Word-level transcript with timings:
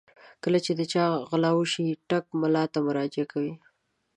کله 0.43 0.59
چې 0.65 0.71
د 0.79 0.81
چا 0.91 1.03
غلا 1.29 1.51
وشي 1.55 1.87
ټګ 2.09 2.25
ملا 2.41 2.63
ته 2.73 2.79
مراجعه 2.87 3.25
کوي. 3.31 3.53